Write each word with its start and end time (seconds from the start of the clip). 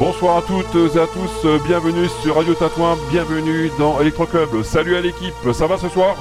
Bonsoir 0.00 0.38
à 0.38 0.42
toutes 0.42 0.96
et 0.96 0.98
à 0.98 1.06
tous, 1.06 1.46
bienvenue 1.66 2.08
sur 2.22 2.36
Radio 2.36 2.54
Tatouin, 2.54 2.96
bienvenue 3.10 3.70
dans 3.78 4.00
Electro 4.00 4.26
Club. 4.26 4.62
Salut 4.62 4.96
à 4.96 5.00
l'équipe, 5.00 5.34
ça 5.52 5.66
va 5.66 5.78
ce 5.78 5.88
soir? 5.88 6.16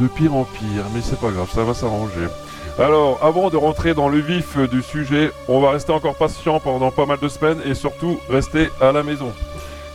De 0.00 0.06
pire 0.06 0.34
en 0.34 0.44
pire, 0.44 0.86
mais 0.94 1.02
c'est 1.02 1.20
pas 1.20 1.30
grave, 1.30 1.50
ça 1.54 1.62
va 1.62 1.74
s'arranger. 1.74 2.26
Alors, 2.78 3.18
avant 3.22 3.50
de 3.50 3.58
rentrer 3.58 3.92
dans 3.92 4.08
le 4.08 4.18
vif 4.18 4.56
du 4.56 4.82
sujet, 4.82 5.30
on 5.46 5.60
va 5.60 5.72
rester 5.72 5.92
encore 5.92 6.14
patient 6.14 6.58
pendant 6.58 6.90
pas 6.90 7.04
mal 7.04 7.18
de 7.18 7.28
semaines 7.28 7.60
et 7.66 7.74
surtout 7.74 8.18
rester 8.30 8.70
à 8.80 8.92
la 8.92 9.02
maison. 9.02 9.30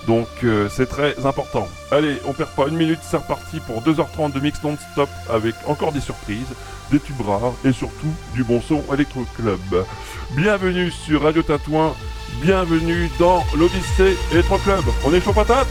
Donc 0.06 0.28
euh, 0.44 0.70
c'est 0.70 0.86
très 0.86 1.26
important. 1.26 1.68
Allez, 1.90 2.18
on 2.28 2.34
perd 2.34 2.50
pas 2.52 2.68
une 2.68 2.76
minute, 2.76 3.00
c'est 3.02 3.18
reparti 3.18 3.60
pour 3.62 3.82
2h30 3.82 4.32
de 4.32 4.40
mix 4.40 4.62
non-stop 4.62 5.10
avec 5.28 5.56
encore 5.66 5.92
des 5.92 6.02
surprises, 6.02 6.54
des 6.92 7.00
tubes 7.00 7.22
rares 7.22 7.54
et 7.64 7.72
surtout 7.72 8.14
du 8.36 8.44
bon 8.44 8.62
son 8.62 8.84
Electro 8.94 9.26
Club. 9.36 9.86
Bienvenue 10.36 10.92
sur 10.92 11.24
Radio 11.24 11.42
Tatouin, 11.42 11.96
bienvenue 12.44 13.10
dans 13.18 13.44
l'Odyssée 13.58 14.16
Electro 14.32 14.60
Club. 14.60 14.84
On 15.04 15.12
est 15.12 15.22
chaud 15.22 15.34
patate? 15.34 15.68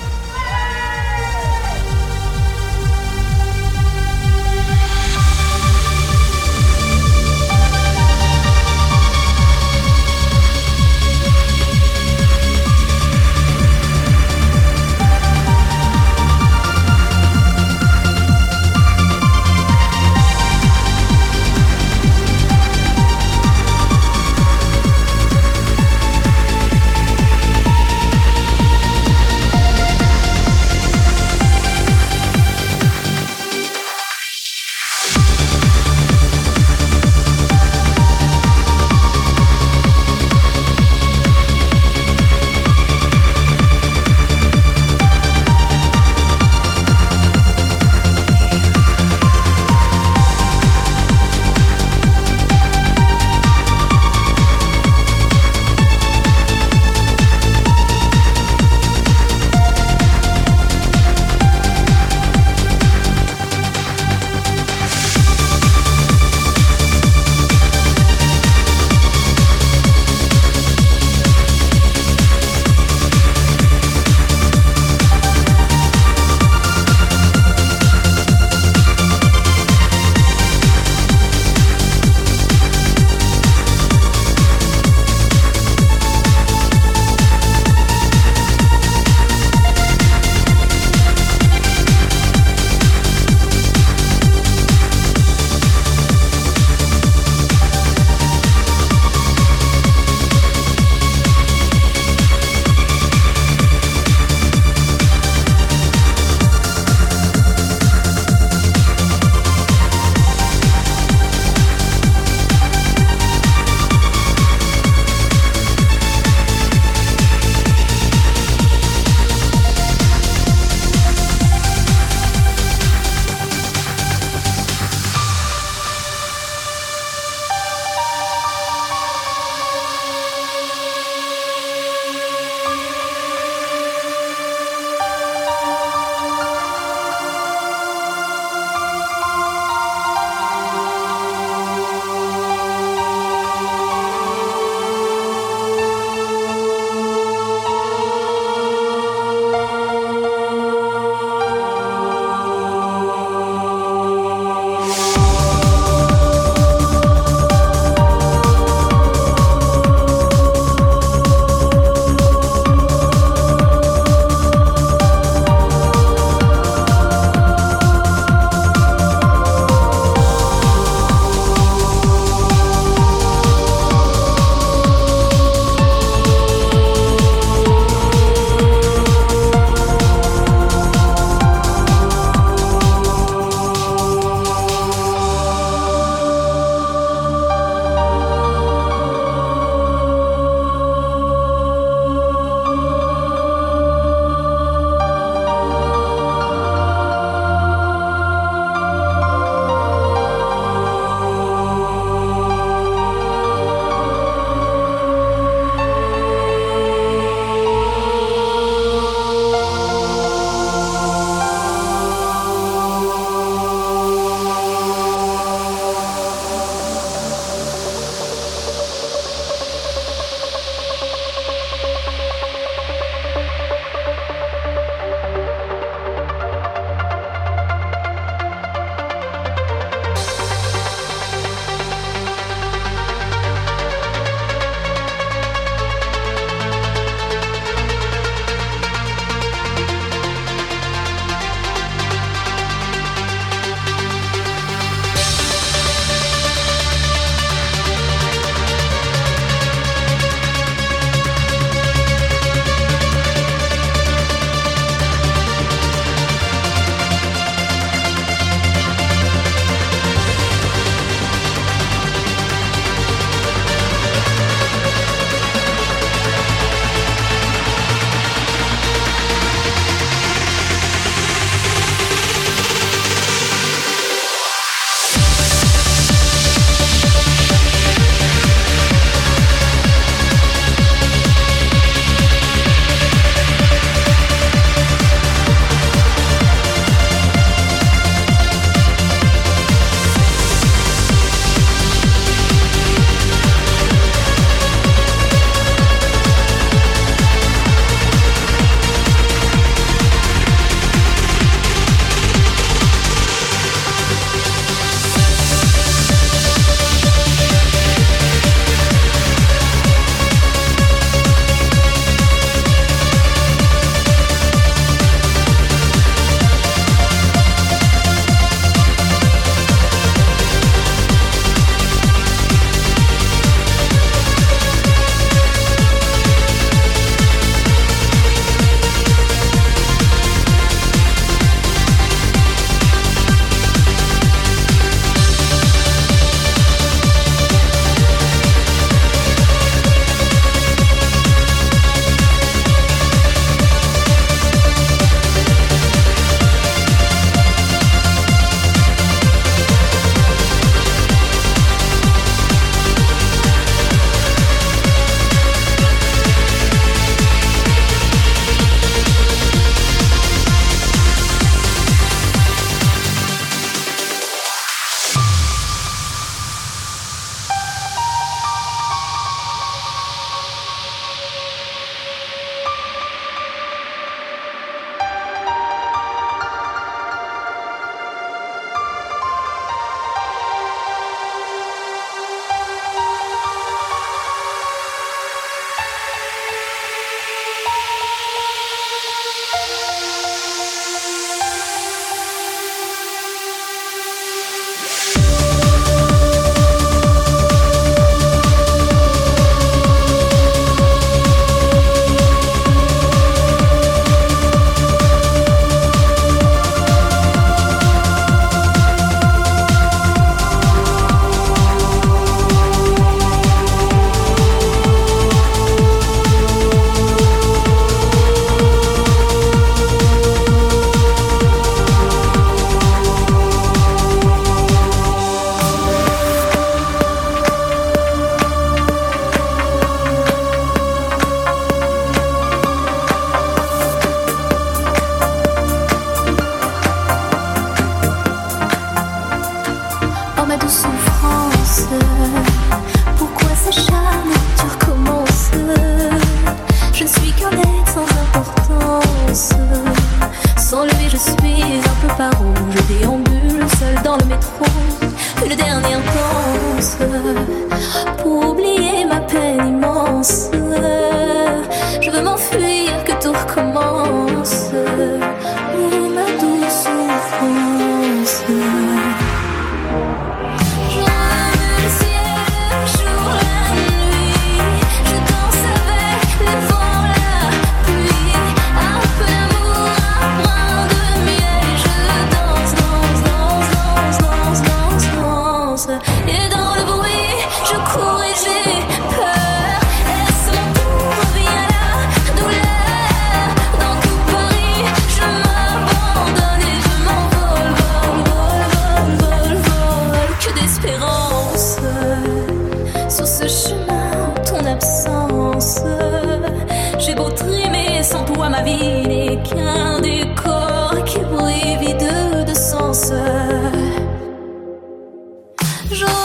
jour. 515.93 516.24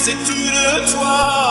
Sais 0.00 0.16
tout 0.24 0.32
de 0.32 0.92
toi, 0.92 1.49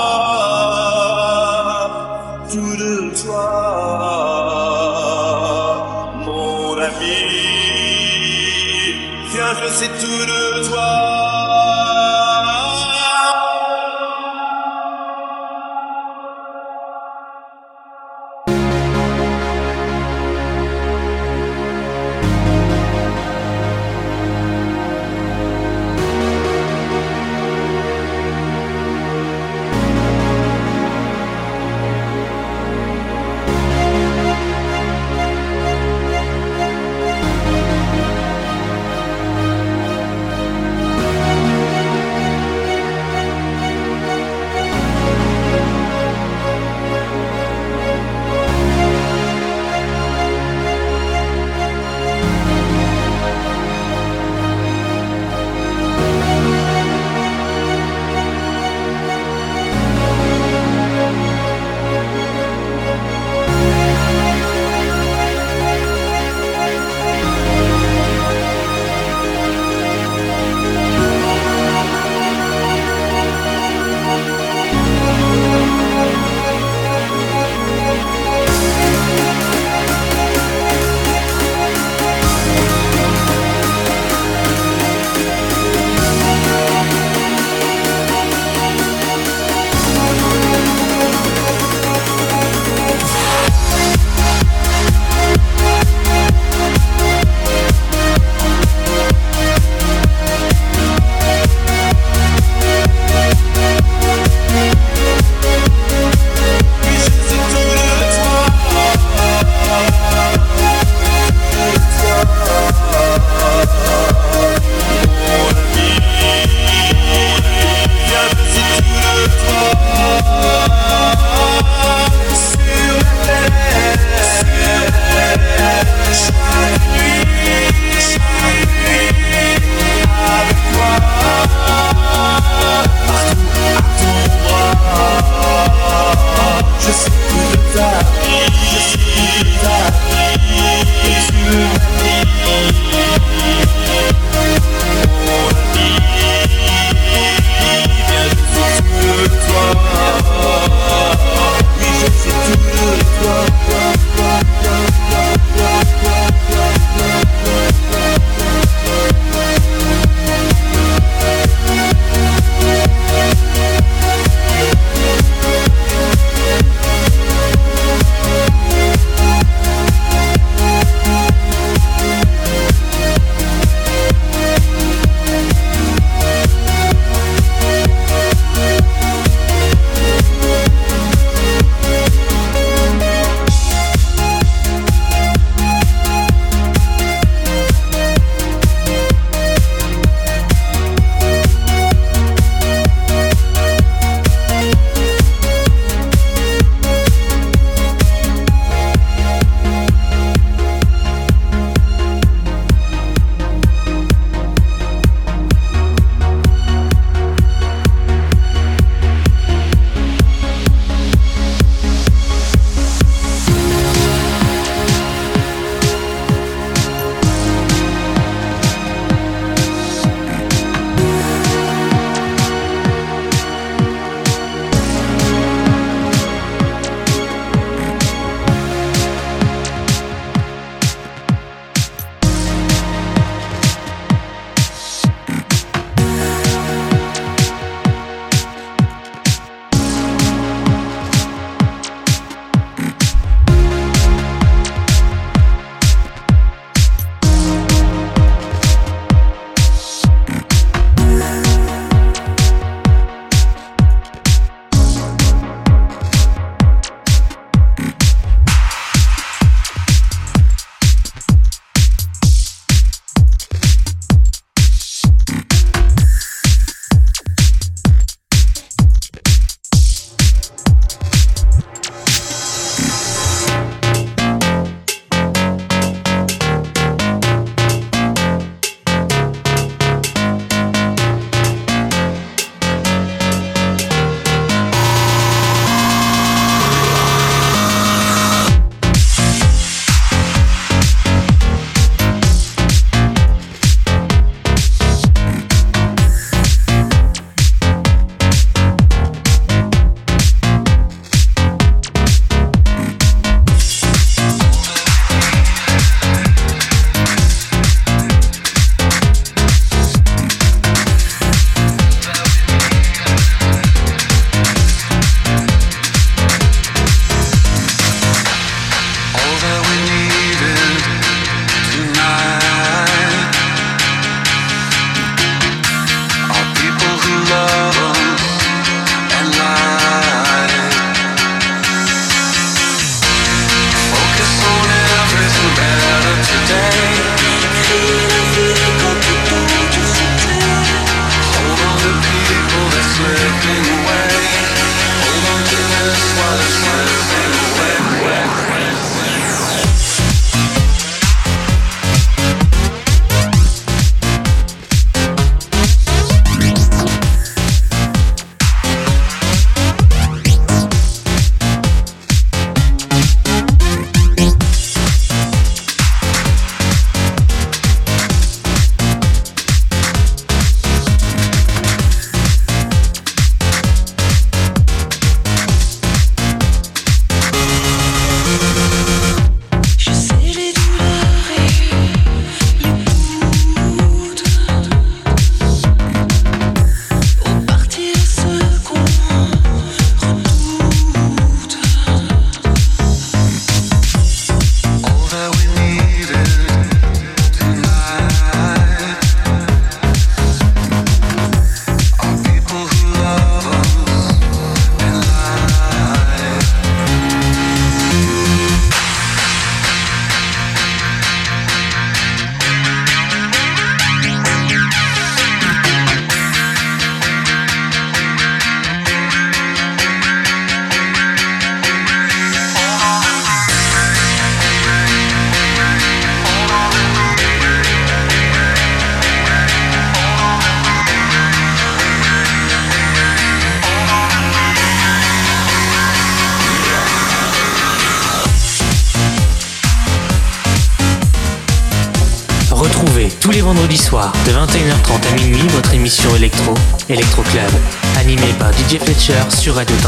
sur 449.49 449.55
Radio 449.55 449.79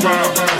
vibe. 0.00 0.59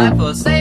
Apple 0.00 0.34
say 0.34 0.59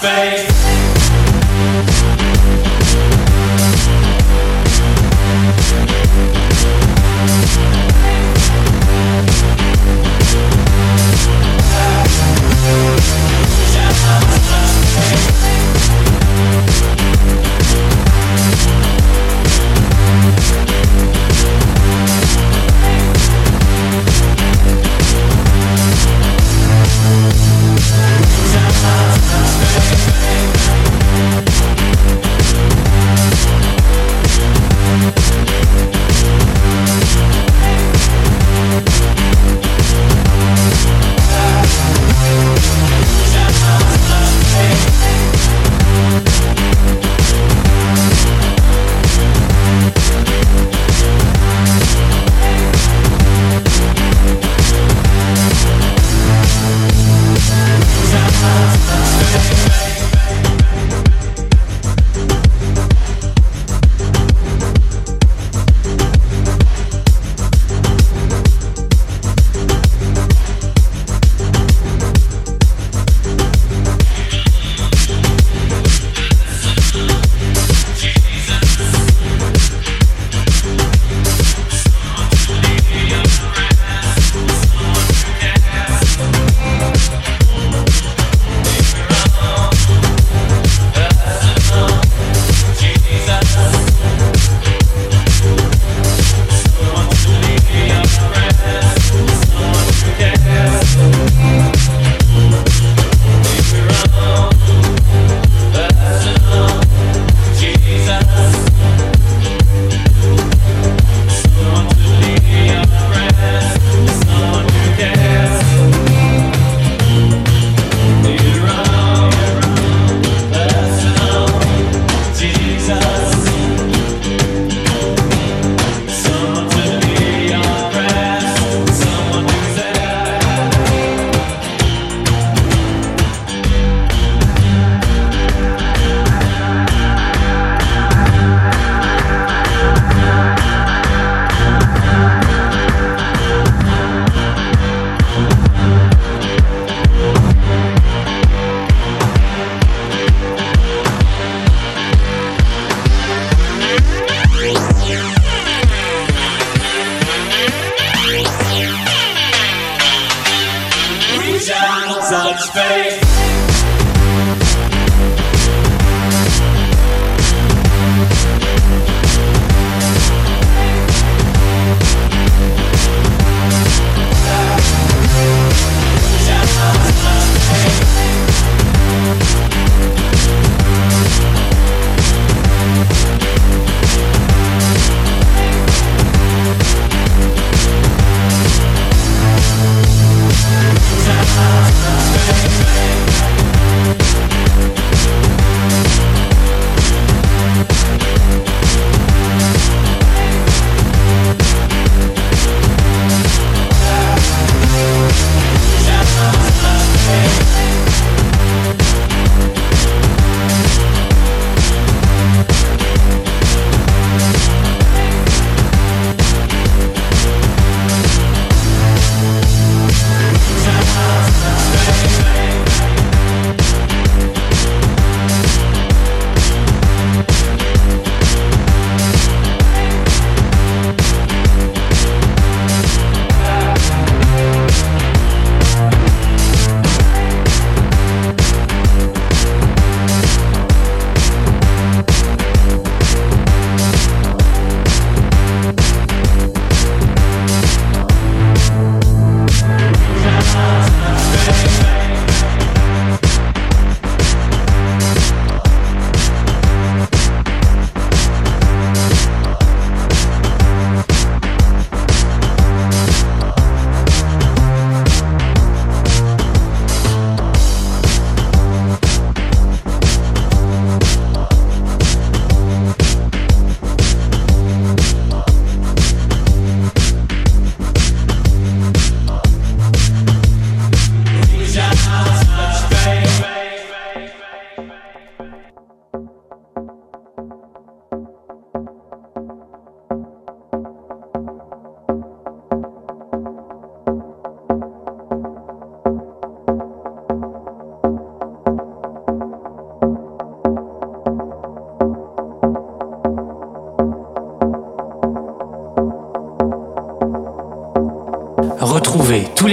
space. 0.00 0.47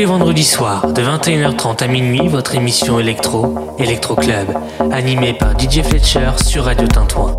Les 0.06 0.12
vendredis 0.12 0.44
soirs, 0.44 0.94
de 0.94 1.02
21h30 1.02 1.84
à 1.84 1.88
minuit, 1.88 2.28
votre 2.28 2.54
émission 2.54 3.00
électro, 3.00 3.56
Electro 3.80 4.14
Club, 4.14 4.56
animée 4.92 5.34
par 5.34 5.60
DJ 5.60 5.82
Fletcher 5.82 6.30
sur 6.46 6.66
Radio 6.66 6.86
Tintouin. 6.86 7.36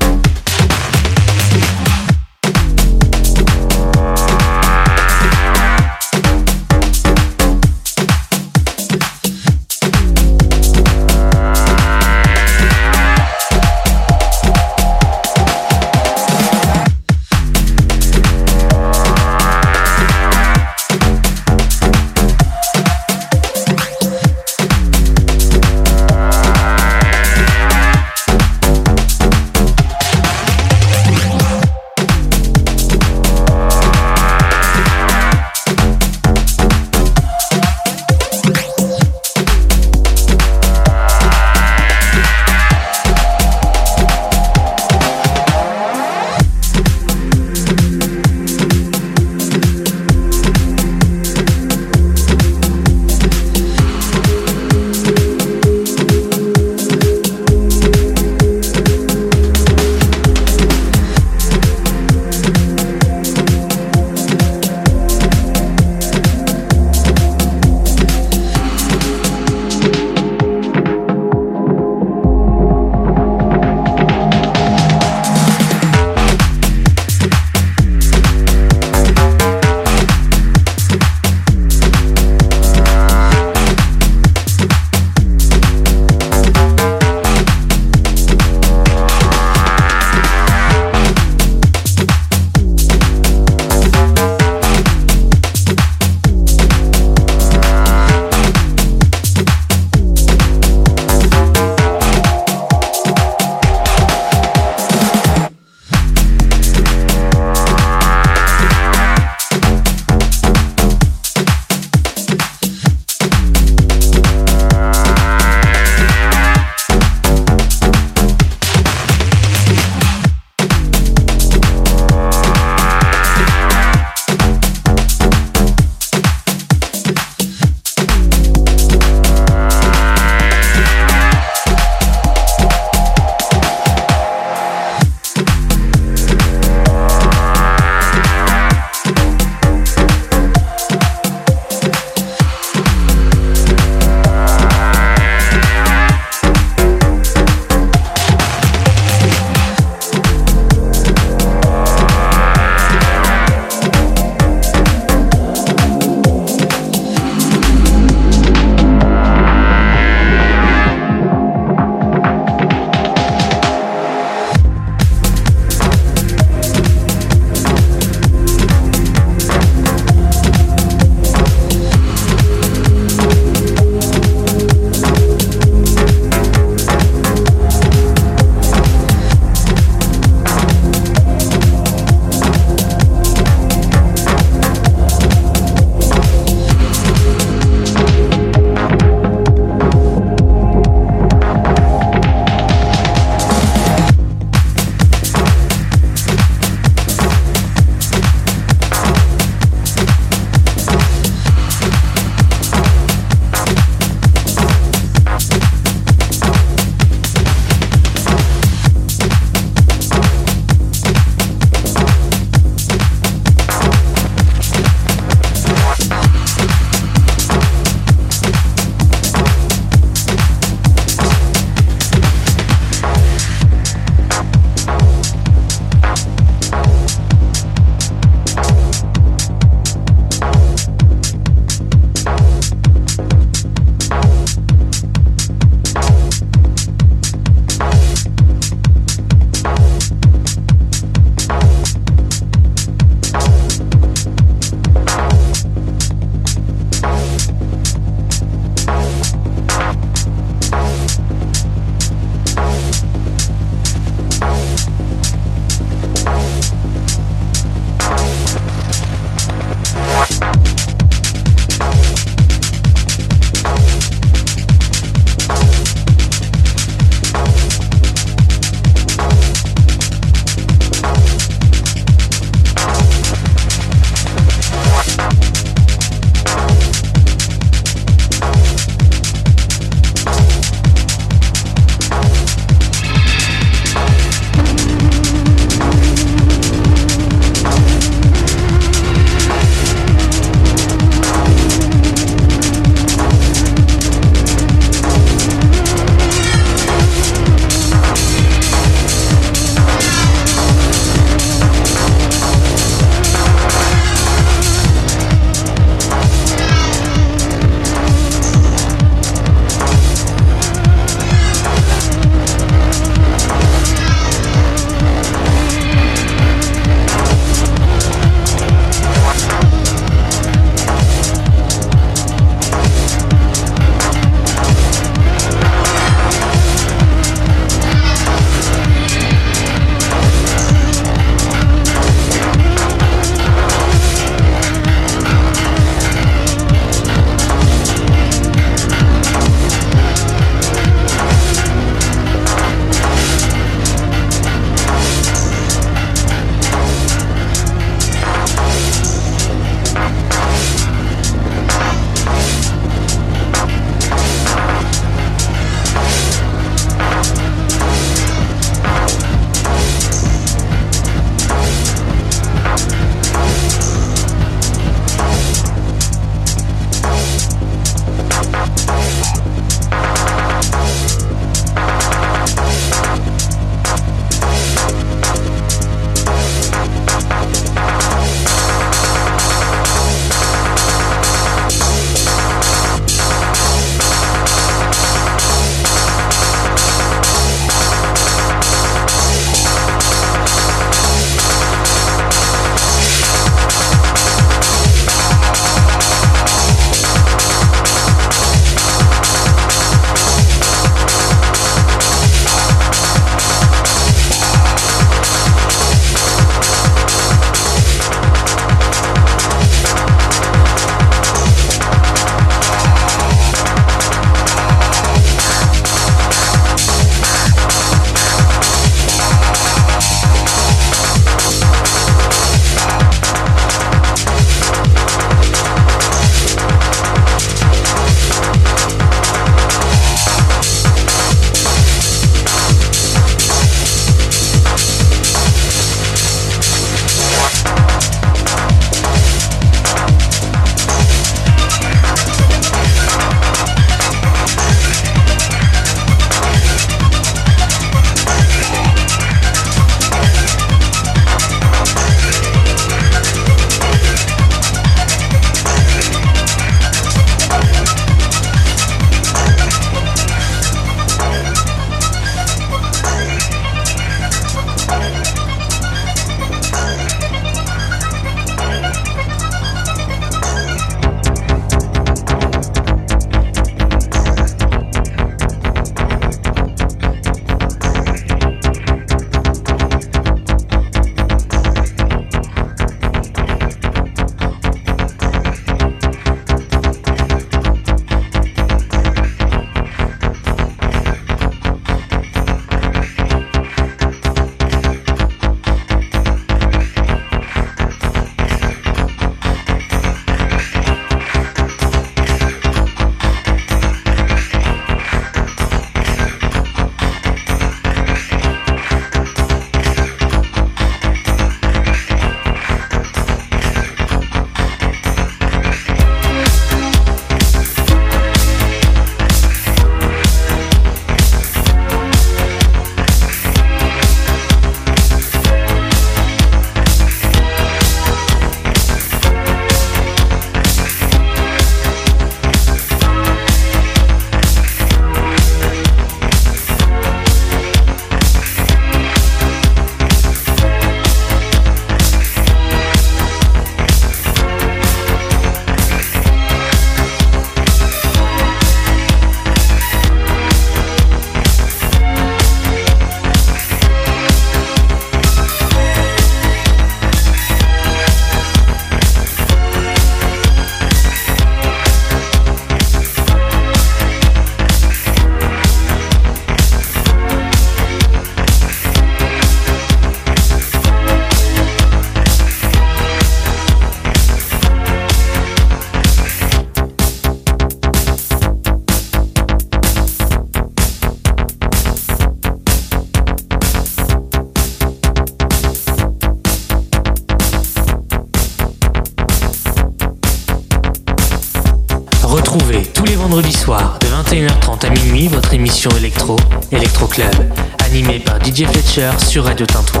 Sur 598.93 599.45
Radio 599.45 599.65
Tintouin. 599.65 600.00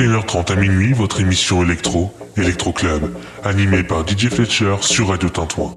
21h30 0.00 0.52
à 0.52 0.56
minuit 0.56 0.94
votre 0.94 1.20
émission 1.20 1.62
électro, 1.62 2.10
Electro 2.38 2.72
Club, 2.72 3.14
animée 3.44 3.82
par 3.82 4.08
DJ 4.08 4.30
Fletcher 4.30 4.76
sur 4.80 5.08
Radio 5.08 5.28
Tintouin. 5.28 5.74